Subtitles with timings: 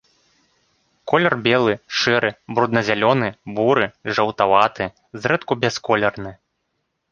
[1.11, 3.85] Колер белы, шэры, брудна-зялёны, буры,
[4.15, 4.91] жаўтаваты,
[5.27, 6.37] зрэдку бясколерны.